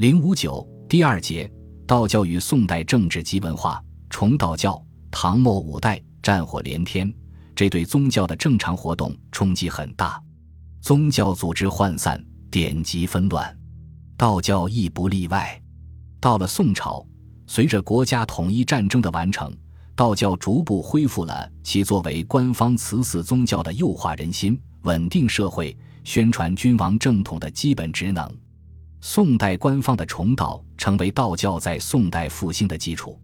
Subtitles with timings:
[0.00, 1.46] 零五九第二节，
[1.86, 3.84] 道教与宋代政治及文化。
[4.08, 7.12] 重道教，唐末五代战火连天，
[7.54, 10.18] 这对宗教的正常活动冲击很大，
[10.80, 12.18] 宗教组织涣散，
[12.50, 13.54] 典籍纷乱，
[14.16, 15.60] 道教亦不例外。
[16.18, 17.06] 到了宋朝，
[17.46, 19.54] 随着国家统一战争的完成。
[19.94, 28.26] 道教逐步恢复了其作为官方慈祀宗教的诱化人心、稳定社会、宣传君王正统的基本职能。
[29.00, 33.18] 宋代官方的崇道成为道教在宋代复兴的基础。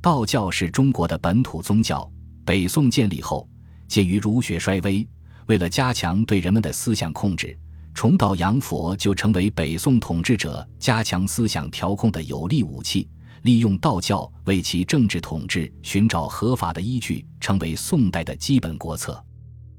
[0.00, 2.10] 道教是中国的本土宗教。
[2.44, 3.48] 北宋建立后，
[3.86, 5.06] 鉴于儒学衰微，
[5.46, 7.56] 为了加强对人们的思想控制，
[7.94, 13.08] 崇道养佛就成为北宋统治者加强思想调控的有力武器。
[13.42, 19.24] 利用道教为其政治统治寻找合法的依据，成为宋代的基本国策。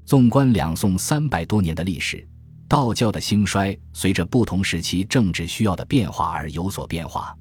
[0.06, 2.26] 纵观两宋三百多年的历史，
[2.74, 7.32] 道教的兴衰随着不同时期政治需要的变化而有所变化。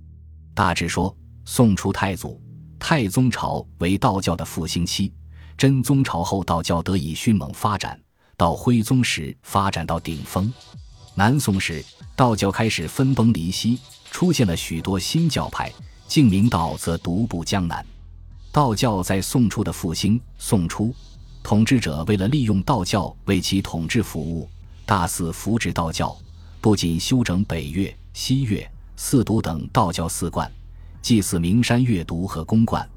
[0.54, 2.40] 大致说，宋初太祖、
[2.78, 5.12] 太宗朝为道教的复兴期，
[5.58, 8.00] 真宗朝后道教得以迅猛发展，
[8.38, 10.54] 到徽宗时发展到顶峰。
[11.16, 11.84] 南宋时，
[12.16, 13.80] 道教开始分崩离析，
[14.12, 15.74] 出现了许多新教派。
[16.08, 17.84] 净明道则独步江南，
[18.52, 20.22] 道教在宋初的复兴。
[20.38, 20.94] 宋初，
[21.42, 24.48] 统治者为了利用道教为其统治服务，
[24.86, 26.16] 大肆扶植道教，
[26.60, 30.52] 不仅修整北岳、西岳、四渎等道教寺观，
[31.02, 32.88] 祭祀名山月渎和公观，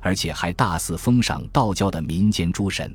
[0.00, 2.94] 而且还大肆封赏道教的民间诸神。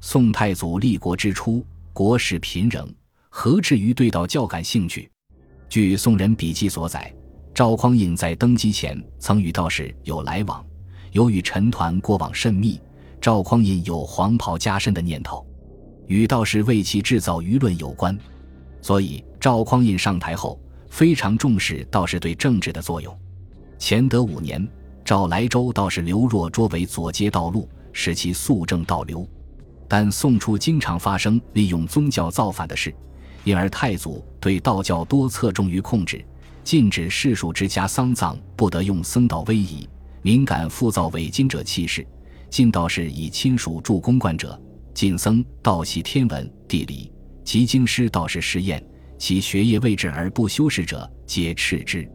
[0.00, 2.92] 宋太祖立国之初，国势贫仍，
[3.28, 5.10] 何至于对道教感兴趣？
[5.68, 7.12] 据宋人笔记所载。
[7.54, 10.62] 赵匡胤在登基前曾与道士有来往，
[11.12, 12.78] 由于陈团过往甚密，
[13.18, 15.46] 赵匡胤有黄袍加身的念头，
[16.06, 18.16] 与道士为其制造舆论有关，
[18.80, 23.16] 所以赵匡胤上台后非常重视道士对政治的作用。
[23.78, 24.66] 乾德五年，
[25.04, 29.28] 赵莱州道士刘若捉为左街道路，使其肃正道流。
[29.88, 32.94] 但宋初经常发生利用宗教造反的事，
[33.44, 36.24] 因而太祖对道教多侧重于控制。
[36.64, 39.88] 禁止世俗之家丧葬不得用僧道威仪，
[40.22, 42.04] 敏感复造伪经者弃世。
[42.50, 44.60] 禁道士以亲属助公冠者，
[44.96, 47.12] 晋僧道习天文地理
[47.44, 48.82] 及经师道士实验，
[49.18, 52.10] 其学业未至而不修饰者，皆斥之。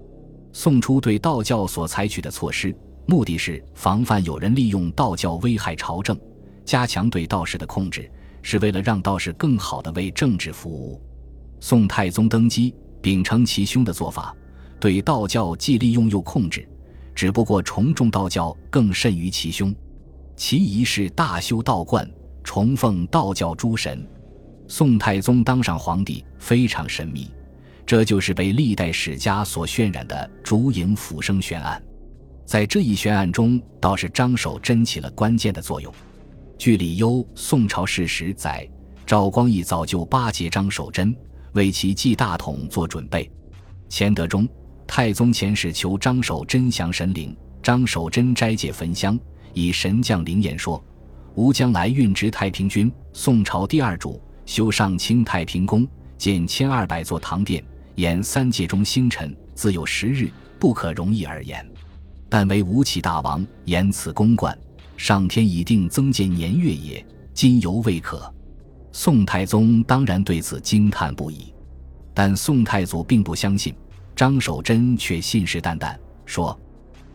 [0.52, 2.76] 宋初对道教所采取的措施，
[3.06, 6.20] 目的是防范有人利用道教危害朝政，
[6.66, 8.10] 加强对道士的控制，
[8.42, 11.00] 是为了让道士更好地为政治服务。
[11.60, 14.36] 宋太宗登基，秉承其兄的做法。
[14.80, 16.68] 对道教既利用又控制，
[17.14, 19.72] 只不过崇重道教更甚于其兄。
[20.36, 22.10] 其仪式大修道观，
[22.54, 24.06] 崇奉道教诸神。
[24.68, 27.32] 宋太宗当上皇帝非常神秘，
[27.86, 31.82] 这就是被历代史家所渲染的烛影斧声悬案。
[32.46, 35.94] 在这一悬案中，倒是张守贞起了关键的作用。
[36.58, 38.70] 据李攸《宋朝事实》载，
[39.06, 41.16] 赵光义早就巴结张守贞，
[41.54, 43.32] 为其继大统做准备。
[43.90, 44.46] 乾德中。
[44.86, 49.18] 太宗遣使求张守贞降神灵，张守贞斋戒焚香，
[49.54, 50.84] 以神降灵言说
[51.36, 55.88] ：“吾将来运职太平军，宋朝第二主，修上清太平宫，
[56.18, 57.64] 建千二百座堂殿，
[57.96, 61.66] 演三界中星辰，自有时日，不可容易而言。
[62.28, 64.58] 但为吴起大王言此公观，
[64.98, 68.32] 上天已定增建年月也，今犹未可。”
[68.92, 71.54] 宋太宗当然对此惊叹不已，
[72.14, 73.74] 但宋太祖并不相信。
[74.14, 76.60] 张守贞却信誓旦旦说：“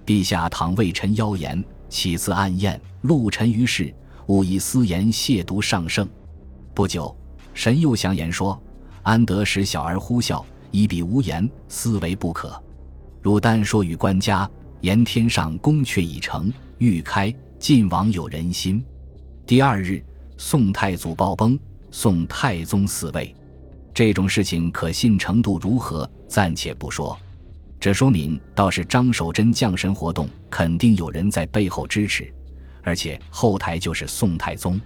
[0.07, 3.95] 陛下倘为臣妖言，岂自暗验，戮臣于世，
[4.27, 6.09] 勿以私言亵渎上圣。”
[6.75, 7.15] 不久，
[7.55, 8.61] 神又降言说
[9.03, 12.63] ：“安得使小儿呼啸，以彼无言，斯为不可。
[13.23, 14.49] 汝但说与官家，
[14.83, 18.85] 言天上宫阙已成，欲开，晋王有人心。”
[19.47, 20.05] 第二日，
[20.37, 21.59] 宋太祖暴崩，
[21.91, 23.35] 宋太宗嗣位。
[23.95, 27.17] 这种事情可信程度如何，暂且不说。
[27.81, 32.31] 这说明倒是张守贞降神活动，肯定有人在背后支持，
[32.87, 34.81] 而且后台就是宋太宗。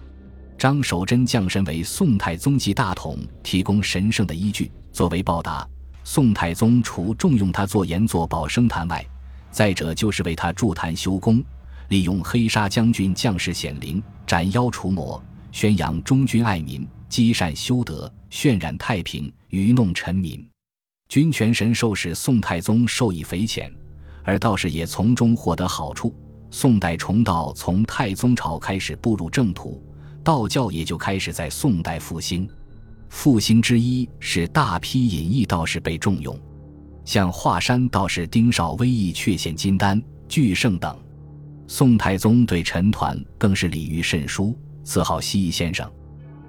[0.57, 4.73] 张守贞降神为宋太宗及大统提供神圣的依据。
[4.91, 5.69] 作为报答，
[6.03, 9.05] 宋太宗除重用他做盐做保生坛外，
[9.51, 11.45] 再者就是为他筑坛修宫，
[11.89, 16.89] 利用黑沙将军将士显灵，斩妖除魔，宣扬忠君爱民。
[17.11, 20.49] 积善修德，渲染太平，愚弄臣民。
[21.09, 23.71] 君权神授使宋太宗受益匪浅，
[24.23, 26.15] 而道士也从中获得好处。
[26.51, 29.83] 宋代崇道从太宗朝开始步入正途，
[30.25, 32.49] 道教也就开始在宋代复兴。
[33.09, 36.39] 复兴之一是大批隐逸道士被重用。
[37.05, 40.97] 像华山道士丁少威义确献金丹、巨圣等。
[41.67, 45.91] 宋太宗对陈抟更是礼遇甚殊，赐号西义先生，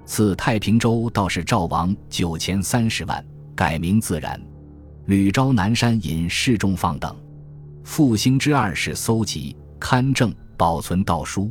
[0.04, 4.40] 赐太平州道士赵王九千三十万，改名自然，
[5.06, 7.16] 屡招南山隐士中放等。
[7.84, 11.50] 复兴之二是搜集、刊证、保存道书。